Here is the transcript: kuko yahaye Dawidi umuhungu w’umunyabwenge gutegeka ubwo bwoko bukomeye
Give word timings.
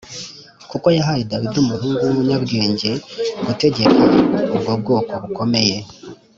kuko 0.69 0.87
yahaye 0.97 1.21
Dawidi 1.31 1.57
umuhungu 1.63 2.01
w’umunyabwenge 2.05 2.89
gutegeka 3.45 4.01
ubwo 4.55 4.71
bwoko 4.81 5.11
bukomeye 5.21 5.77